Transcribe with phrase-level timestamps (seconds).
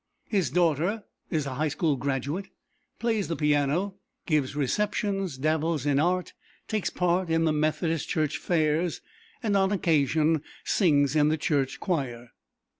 [0.29, 2.49] His daughter is a high school graduate,
[2.97, 6.33] plays the piano, gives receptions, dabbles in art,
[6.67, 9.01] takes part in the Methodist Church fairs
[9.43, 12.31] and on occasions sings in the church choir.